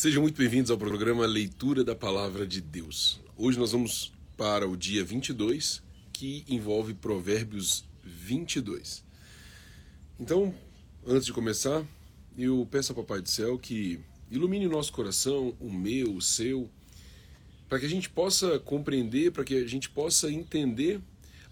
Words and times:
Sejam 0.00 0.22
muito 0.22 0.38
bem-vindos 0.38 0.70
ao 0.70 0.78
programa 0.78 1.26
Leitura 1.26 1.84
da 1.84 1.94
Palavra 1.94 2.46
de 2.46 2.62
Deus. 2.62 3.20
Hoje 3.36 3.58
nós 3.58 3.72
vamos 3.72 4.14
para 4.34 4.66
o 4.66 4.74
dia 4.74 5.04
22, 5.04 5.82
que 6.10 6.42
envolve 6.48 6.94
Provérbios 6.94 7.84
22. 8.02 9.04
Então, 10.18 10.54
antes 11.06 11.26
de 11.26 11.34
começar, 11.34 11.84
eu 12.38 12.66
peço 12.70 12.92
ao 12.92 12.96
Papai 12.96 13.20
do 13.20 13.28
Céu 13.28 13.58
que 13.58 14.00
ilumine 14.30 14.66
o 14.66 14.70
nosso 14.70 14.90
coração, 14.90 15.54
o 15.60 15.70
meu, 15.70 16.14
o 16.14 16.22
seu, 16.22 16.70
para 17.68 17.78
que 17.78 17.84
a 17.84 17.90
gente 17.90 18.08
possa 18.08 18.58
compreender, 18.58 19.32
para 19.32 19.44
que 19.44 19.54
a 19.54 19.68
gente 19.68 19.90
possa 19.90 20.32
entender 20.32 20.98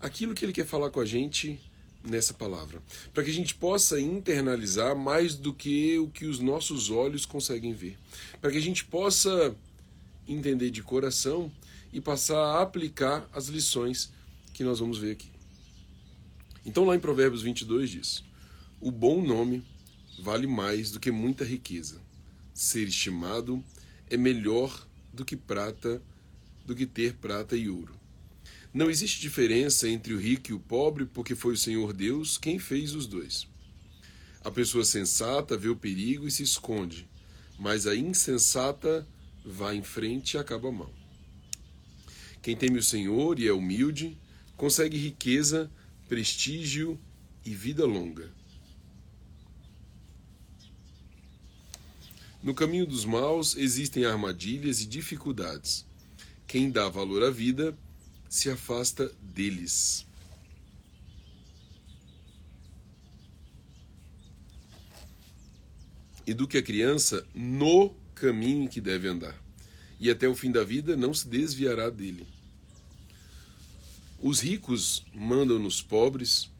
aquilo 0.01 0.33
que 0.33 0.43
Ele 0.43 0.55
quer 0.55 0.65
falar 0.65 0.89
com 0.89 1.01
a 1.01 1.05
gente 1.05 1.61
nessa 2.05 2.33
palavra, 2.33 2.83
para 3.12 3.25
que 3.25 3.30
a 3.30 3.35
gente 3.35 3.55
possa 3.55 4.01
internalizar 4.01 4.97
mais 4.97 5.35
do 5.35 5.53
que 5.53 5.98
o 5.98 6.09
que 6.09 6.27
os 6.27 6.39
nossos 6.39 6.91
olhos 6.91 7.27
conseguem 7.27 7.73
ver, 7.73 7.98
para 8.41 8.51
que 8.51 8.59
a 8.59 8.62
gente 8.62 8.85
possa 8.85 9.55
entender 10.27 10.70
de 10.70 10.83
coração 10.83 11.51
e 11.92 12.01
passar 12.01 12.39
a 12.39 12.62
aplicar 12.62 13.29
as 13.33 13.48
lições 13.48 14.12
que 14.53 14.62
nós 14.62 14.79
vamos 14.79 14.98
ver 14.98 15.12
aqui. 15.12 15.30
Então, 16.65 16.84
lá 16.84 16.95
em 16.95 17.01
Provérbios 17.01 17.42
22 17.42 17.91
diz: 17.91 18.25
O 18.80 18.91
bom 18.91 19.23
nome 19.23 19.65
vale 20.20 20.47
mais 20.47 20.91
do 20.91 21.01
que 21.01 21.11
muita 21.11 21.45
riqueza. 21.45 22.01
Ser 22.53 22.89
estimado 22.89 23.65
é 24.11 24.17
melhor 24.17 24.87
do 25.12 25.25
que 25.25 25.37
prata, 25.37 26.03
do 26.67 26.75
que 26.75 26.87
ter 26.87 27.15
prata 27.15 27.56
e 27.56 27.69
ouro. 27.69 27.95
Não 28.78 28.88
existe 28.88 29.20
diferença 29.20 29.88
entre 29.88 30.14
o 30.14 30.20
rico 30.20 30.52
e 30.52 30.55
o 30.55 30.60
pobre, 30.60 31.05
porque 31.05 31.34
foi 31.34 31.55
o 31.55 31.56
Senhor 31.56 31.92
Deus 31.92 32.38
quem 32.38 32.60
fez 32.60 32.95
os 32.95 33.09
dois. 33.09 33.45
A 34.45 34.52
pessoa 34.52 34.84
sensata 34.84 35.56
vê 35.56 35.69
o 35.69 35.74
perigo 35.74 36.28
e 36.28 36.30
se 36.30 36.45
esconde, 36.45 37.09
mas 37.59 37.88
a 37.88 37.96
insensata 37.96 39.05
vai 39.45 39.74
em 39.74 39.83
frente 39.83 40.34
e 40.34 40.38
acaba 40.38 40.70
mal. 40.70 40.95
Quem 42.41 42.55
teme 42.55 42.78
o 42.78 42.83
Senhor 42.83 43.41
e 43.41 43.48
é 43.48 43.53
humilde, 43.53 44.16
consegue 44.56 44.97
riqueza, 44.97 45.69
prestígio 46.08 46.97
e 47.44 47.53
vida 47.56 47.84
longa. 47.84 48.33
No 52.41 52.55
caminho 52.55 52.86
dos 52.86 53.05
maus 53.05 53.56
existem 53.56 54.05
armadilhas 54.05 54.81
e 54.81 54.86
dificuldades. 54.86 55.84
Quem 56.47 56.70
dá 56.70 56.88
valor 56.88 57.25
à 57.25 57.31
vida 57.31 57.77
se 58.29 58.51
afasta 58.51 59.11
deles. 59.23 60.07
Eduque 66.27 66.59
a 66.59 66.62
criança 66.62 67.27
no 67.34 67.95
caminho 68.15 68.65
em 68.65 68.69
que 68.69 68.81
deve 68.81 69.09
andar, 69.09 69.34
e 69.99 70.11
até 70.11 70.29
o 70.29 70.34
fim 70.34 70.51
da 70.53 70.62
vida 70.62 70.95
não 70.95 71.15
se 71.15 71.27
desviará 71.27 71.89
dele. 71.89 72.27
Os 74.21 74.41
ricos 74.41 75.06
mandam 75.15 75.59
nos 75.59 75.81
pobres, 75.81 76.51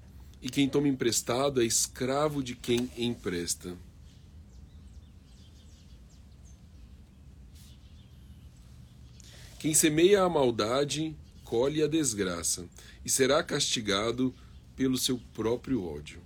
e 0.41 0.49
quem 0.49 0.69
toma 0.69 0.89
emprestado 0.89 1.61
é 1.61 1.67
escravo 1.67 2.43
de 2.43 2.55
quem 2.55 2.91
empresta. 2.97 3.77
Quem 9.59 9.75
semeia 9.75 10.23
a 10.23 10.29
maldade 10.29 11.17
colhe 11.49 11.83
a 11.83 11.87
desgraça 11.87 12.69
e 13.03 13.09
será 13.09 13.43
castigado 13.43 14.35
pelo 14.77 14.99
seu 14.99 15.19
próprio 15.33 15.83
ódio. 15.83 16.21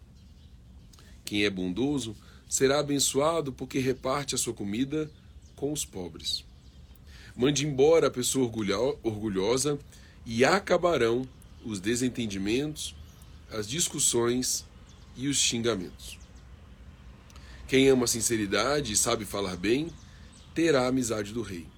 Quem 1.25 1.45
é 1.45 1.51
bondoso 1.51 2.17
será 2.49 2.81
abençoado 2.81 3.53
porque 3.53 3.79
reparte 3.79 4.35
a 4.35 4.39
sua 4.39 4.53
comida 4.53 5.09
com 5.55 5.73
os 5.73 5.85
pobres. 5.85 6.45
Mande 7.37 7.65
embora 7.65 8.09
a 8.09 8.11
pessoa 8.11 8.51
orgulhosa 9.05 9.79
e 10.27 10.45
acabarão 10.45 11.25
os 11.65 11.79
desentendimentos, 11.79 12.93
as 13.49 13.69
discussões 13.69 14.67
e 15.17 15.29
os 15.29 15.37
xingamentos. 15.37 16.19
Quem 17.69 17.89
ama 17.89 18.07
a 18.07 18.09
sinceridade 18.09 18.93
e 18.93 18.97
sabe 18.97 19.25
falar 19.25 19.57
bem, 19.57 19.89
terá 20.53 20.83
a 20.83 20.89
amizade 20.89 21.33
do 21.33 21.43
rei. 21.43 21.69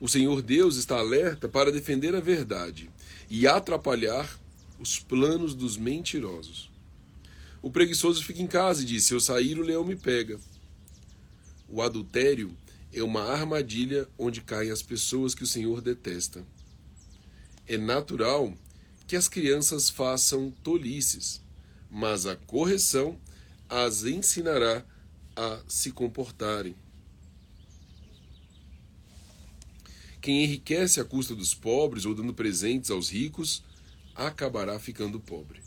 O 0.00 0.08
Senhor 0.08 0.40
Deus 0.40 0.76
está 0.76 0.98
alerta 0.98 1.46
para 1.46 1.70
defender 1.70 2.14
a 2.14 2.20
verdade 2.20 2.88
e 3.28 3.46
atrapalhar 3.46 4.40
os 4.78 4.98
planos 4.98 5.54
dos 5.54 5.76
mentirosos. 5.76 6.70
O 7.60 7.70
preguiçoso 7.70 8.24
fica 8.24 8.40
em 8.40 8.46
casa 8.46 8.80
e 8.80 8.86
diz: 8.86 9.04
Se 9.04 9.12
eu 9.12 9.20
sair, 9.20 9.58
o 9.58 9.62
leão 9.62 9.84
me 9.84 9.94
pega. 9.94 10.40
O 11.68 11.82
adultério 11.82 12.56
é 12.90 13.02
uma 13.02 13.22
armadilha 13.24 14.08
onde 14.18 14.40
caem 14.40 14.70
as 14.70 14.82
pessoas 14.82 15.34
que 15.34 15.44
o 15.44 15.46
Senhor 15.46 15.82
detesta. 15.82 16.42
É 17.68 17.76
natural 17.76 18.54
que 19.06 19.14
as 19.14 19.28
crianças 19.28 19.90
façam 19.90 20.50
tolices, 20.62 21.42
mas 21.90 22.24
a 22.24 22.36
correção 22.36 23.18
as 23.68 24.04
ensinará 24.04 24.82
a 25.36 25.60
se 25.68 25.92
comportarem. 25.92 26.74
Quem 30.20 30.44
enriquece 30.44 31.00
à 31.00 31.04
custa 31.04 31.34
dos 31.34 31.54
pobres 31.54 32.04
ou 32.04 32.14
dando 32.14 32.34
presentes 32.34 32.90
aos 32.90 33.10
ricos 33.10 33.62
acabará 34.14 34.78
ficando 34.78 35.18
pobre. 35.18 35.60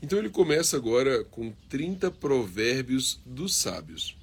Então 0.00 0.18
ele 0.18 0.28
começa 0.30 0.76
agora 0.76 1.24
com 1.24 1.52
30 1.68 2.10
provérbios 2.12 3.20
dos 3.26 3.56
sábios. 3.56 4.16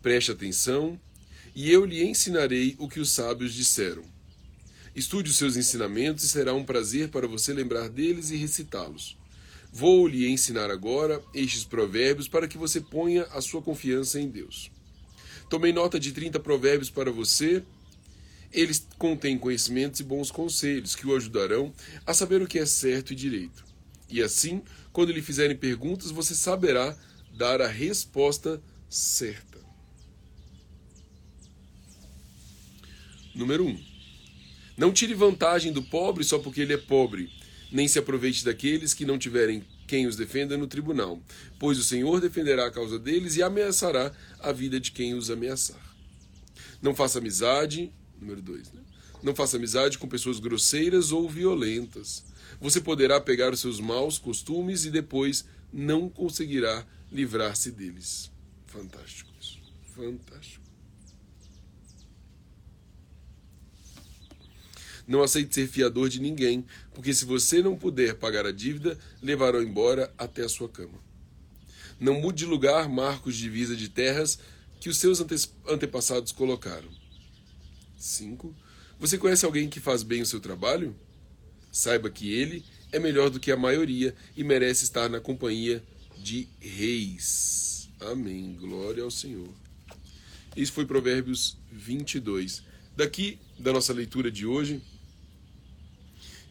Preste 0.00 0.30
atenção, 0.30 0.98
e 1.54 1.70
eu 1.70 1.84
lhe 1.84 2.02
ensinarei 2.02 2.74
o 2.78 2.88
que 2.88 3.00
os 3.00 3.10
sábios 3.10 3.52
disseram. 3.52 4.02
Estude 4.94 5.30
os 5.30 5.36
seus 5.36 5.56
ensinamentos 5.56 6.24
e 6.24 6.28
será 6.28 6.54
um 6.54 6.64
prazer 6.64 7.08
para 7.08 7.26
você 7.26 7.52
lembrar 7.52 7.88
deles 7.88 8.30
e 8.30 8.36
recitá-los. 8.36 9.16
Vou 9.72 10.06
lhe 10.06 10.28
ensinar 10.28 10.70
agora 10.70 11.20
estes 11.34 11.64
provérbios 11.64 12.28
para 12.28 12.46
que 12.46 12.56
você 12.56 12.80
ponha 12.80 13.24
a 13.24 13.40
sua 13.40 13.60
confiança 13.60 14.20
em 14.20 14.28
Deus. 14.28 14.70
Tomei 15.48 15.72
nota 15.72 15.98
de 16.00 16.12
30 16.12 16.40
provérbios 16.40 16.90
para 16.90 17.10
você. 17.10 17.62
Eles 18.52 18.86
contêm 18.98 19.36
conhecimentos 19.36 20.00
e 20.00 20.04
bons 20.04 20.30
conselhos 20.30 20.94
que 20.94 21.06
o 21.06 21.14
ajudarão 21.14 21.72
a 22.06 22.14
saber 22.14 22.40
o 22.40 22.46
que 22.46 22.58
é 22.58 22.66
certo 22.66 23.12
e 23.12 23.16
direito. 23.16 23.64
E 24.08 24.22
assim, 24.22 24.62
quando 24.92 25.12
lhe 25.12 25.22
fizerem 25.22 25.56
perguntas, 25.56 26.10
você 26.10 26.34
saberá 26.34 26.96
dar 27.36 27.60
a 27.60 27.66
resposta 27.66 28.62
certa. 28.88 29.58
Número 33.34 33.64
1. 33.64 33.68
Um, 33.68 33.84
não 34.76 34.92
tire 34.92 35.14
vantagem 35.14 35.72
do 35.72 35.82
pobre 35.82 36.24
só 36.24 36.38
porque 36.38 36.60
ele 36.60 36.74
é 36.74 36.76
pobre, 36.78 37.30
nem 37.72 37.88
se 37.88 37.98
aproveite 37.98 38.44
daqueles 38.44 38.94
que 38.94 39.04
não 39.04 39.18
tiverem 39.18 39.64
quem 39.86 40.06
os 40.06 40.16
defenda 40.16 40.56
no 40.56 40.66
tribunal, 40.66 41.20
pois 41.58 41.78
o 41.78 41.84
Senhor 41.84 42.20
defenderá 42.20 42.66
a 42.66 42.70
causa 42.70 42.98
deles 42.98 43.36
e 43.36 43.42
ameaçará 43.42 44.12
a 44.40 44.52
vida 44.52 44.80
de 44.80 44.92
quem 44.92 45.14
os 45.14 45.30
ameaçar. 45.30 45.80
Não 46.80 46.94
faça 46.94 47.18
amizade, 47.18 47.92
número 48.20 48.42
2, 48.42 48.72
né? 48.72 48.80
Não 49.22 49.34
faça 49.34 49.56
amizade 49.56 49.98
com 49.98 50.06
pessoas 50.06 50.38
grosseiras 50.38 51.10
ou 51.10 51.28
violentas. 51.28 52.24
Você 52.60 52.80
poderá 52.80 53.20
pegar 53.20 53.52
os 53.52 53.60
seus 53.60 53.80
maus 53.80 54.18
costumes 54.18 54.84
e 54.84 54.90
depois 54.90 55.44
não 55.72 56.08
conseguirá 56.08 56.86
livrar-se 57.10 57.70
deles. 57.70 58.30
Fantástico 58.66 59.30
isso. 59.40 59.58
Fantástico. 59.94 60.63
Não 65.06 65.22
aceite 65.22 65.54
ser 65.54 65.68
fiador 65.68 66.08
de 66.08 66.20
ninguém, 66.20 66.64
porque 66.94 67.12
se 67.12 67.24
você 67.24 67.62
não 67.62 67.76
puder 67.76 68.14
pagar 68.14 68.46
a 68.46 68.52
dívida, 68.52 68.98
levarão 69.22 69.62
embora 69.62 70.12
até 70.16 70.42
a 70.42 70.48
sua 70.48 70.68
cama. 70.68 70.98
Não 72.00 72.20
mude 72.20 72.38
de 72.38 72.46
lugar 72.46 72.88
marcos 72.88 73.36
de 73.36 73.42
divisa 73.42 73.76
de 73.76 73.88
terras 73.88 74.38
que 74.80 74.88
os 74.88 74.96
seus 74.96 75.20
ante 75.20 75.48
antepassados 75.68 76.32
colocaram. 76.32 76.88
5. 77.96 78.54
Você 78.98 79.18
conhece 79.18 79.44
alguém 79.44 79.68
que 79.68 79.80
faz 79.80 80.02
bem 80.02 80.22
o 80.22 80.26
seu 80.26 80.40
trabalho? 80.40 80.94
Saiba 81.70 82.10
que 82.10 82.32
ele 82.32 82.64
é 82.92 82.98
melhor 82.98 83.30
do 83.30 83.40
que 83.40 83.50
a 83.50 83.56
maioria 83.56 84.14
e 84.36 84.44
merece 84.44 84.84
estar 84.84 85.08
na 85.08 85.20
companhia 85.20 85.82
de 86.16 86.48
reis. 86.60 87.88
Amém. 88.00 88.56
Glória 88.58 89.02
ao 89.02 89.10
Senhor. 89.10 89.48
Isso 90.56 90.72
foi 90.72 90.86
Provérbios 90.86 91.56
22. 91.72 92.62
Daqui 92.96 93.38
da 93.58 93.72
nossa 93.72 93.92
leitura 93.92 94.30
de 94.30 94.46
hoje, 94.46 94.80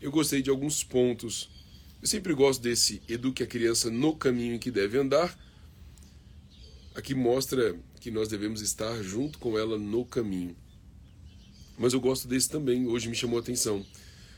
eu 0.03 0.11
gostei 0.11 0.41
de 0.41 0.49
alguns 0.49 0.83
pontos. 0.83 1.49
Eu 2.01 2.07
sempre 2.09 2.33
gosto 2.33 2.61
desse 2.61 3.01
eduque 3.07 3.41
a 3.41 3.47
criança 3.47 3.89
no 3.89 4.13
caminho 4.13 4.55
em 4.55 4.59
que 4.59 4.69
deve 4.69 4.97
andar. 4.97 5.39
Aqui 6.93 7.15
mostra 7.15 7.79
que 8.01 8.11
nós 8.11 8.27
devemos 8.27 8.59
estar 8.61 9.01
junto 9.01 9.39
com 9.39 9.57
ela 9.57 9.79
no 9.79 10.03
caminho. 10.03 10.57
Mas 11.77 11.93
eu 11.93 12.01
gosto 12.01 12.27
desse 12.27 12.49
também, 12.49 12.85
hoje 12.85 13.07
me 13.07 13.15
chamou 13.15 13.39
a 13.39 13.41
atenção. 13.41 13.85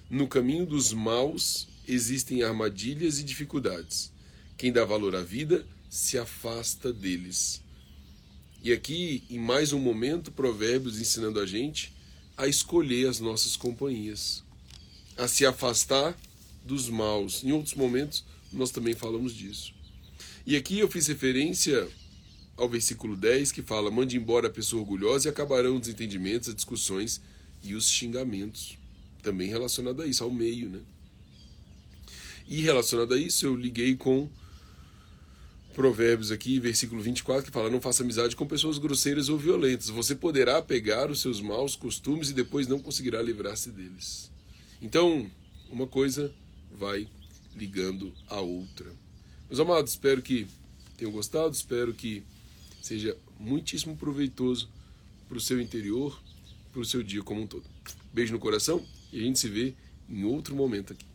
No 0.08 0.28
caminho 0.28 0.68
dos 0.68 0.94
maus 0.94 1.68
existem 1.88 2.44
armadilhas 2.44 3.18
e 3.18 3.24
dificuldades. 3.24 4.14
Quem 4.56 4.72
dá 4.72 4.86
valor 4.86 5.16
à 5.16 5.24
vida 5.24 5.66
se 5.90 6.16
afasta 6.16 6.94
deles. 6.94 7.64
E 8.62 8.72
aqui, 8.72 9.24
em 9.32 9.40
mais 9.40 9.74
um 9.74 9.80
momento, 9.80 10.32
Provérbios 10.32 11.02
ensinando 11.02 11.40
a 11.40 11.46
gente 11.48 11.92
a 12.38 12.46
escolher 12.46 13.08
as 13.08 13.20
nossas 13.20 13.56
companhias, 13.56 14.45
a 15.18 15.28
se 15.28 15.46
afastar 15.46 16.18
dos 16.64 16.90
maus. 16.90 17.44
Em 17.44 17.52
outros 17.52 17.76
momentos, 17.76 18.26
nós 18.52 18.72
também 18.72 18.94
falamos 18.94 19.34
disso. 19.34 19.74
E 20.46 20.56
aqui 20.56 20.80
eu 20.80 20.90
fiz 20.90 21.08
referência 21.08 21.88
ao 22.58 22.70
versículo 22.70 23.16
10, 23.16 23.52
que 23.52 23.62
fala: 23.62 23.92
Mande 23.92 24.18
embora 24.18 24.48
a 24.48 24.52
pessoa 24.52 24.82
orgulhosa 24.82 25.28
e 25.28 25.32
acabarão 25.32 25.76
os 25.76 25.82
desentendimentos, 25.82 26.50
as 26.50 26.56
discussões 26.56 27.22
e 27.64 27.76
os 27.76 27.90
xingamentos. 27.90 28.78
Também 29.22 29.50
relacionado 29.50 30.02
a 30.02 30.08
isso, 30.08 30.24
ao 30.24 30.32
meio, 30.32 30.70
né? 30.70 30.80
E 32.48 32.62
relacionado 32.62 33.14
a 33.14 33.18
isso, 33.18 33.46
eu 33.46 33.56
liguei 33.56 33.96
com 33.96 34.30
Provérbios 35.74 36.32
aqui, 36.32 36.60
versículo 36.60 37.02
24, 37.02 37.46
que 37.46 37.52
fala: 37.52 37.70
Não 37.70 37.82
faça 37.82 38.04
amizade 38.04 38.36
com 38.36 38.46
pessoas 38.48 38.78
grosseiras 38.78 39.30
ou 39.30 39.38
violentas. 39.38 39.90
Você 39.90 40.16
poderá 40.16 40.62
pegar 40.62 41.10
os 41.10 41.20
seus 41.22 41.42
maus 41.42 41.76
costumes 41.76 42.30
e 42.30 42.34
depois 42.34 42.68
não 42.68 42.80
conseguirá 42.80 43.22
livrar-se 43.22 43.72
deles. 43.72 44.32
Então, 44.82 45.30
uma 45.70 45.88
coisa 45.88 46.34
vai 46.72 47.08
ligando 47.56 48.14
a 48.28 48.40
outra. 48.42 48.92
Meus 49.50 49.60
amados, 49.60 49.92
espero 49.92 50.22
que 50.22 50.48
tenham 50.98 51.12
gostado, 51.12 51.54
espero 51.54 51.94
que 51.94 52.24
seja 52.82 53.18
muitíssimo 53.40 53.96
proveitoso 53.96 54.70
para 55.28 55.38
o 55.38 55.42
seu 55.42 55.60
interior, 55.60 56.22
para 56.72 56.82
o 56.82 56.86
seu 56.86 57.02
dia 57.02 57.24
como 57.24 57.42
um 57.42 57.48
todo. 57.48 57.66
Beijo 58.14 58.34
no 58.34 58.40
coração 58.40 58.86
e 59.12 59.20
a 59.20 59.22
gente 59.24 59.40
se 59.40 59.50
vê 59.50 59.74
em 60.10 60.24
outro 60.24 60.56
momento 60.56 60.94
aqui. 60.94 61.06